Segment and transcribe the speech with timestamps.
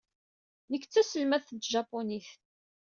[0.71, 2.29] Nekk d taselmadt n tjapunit.